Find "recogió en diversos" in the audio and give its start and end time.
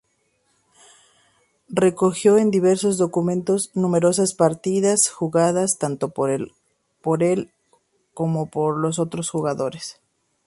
1.69-2.97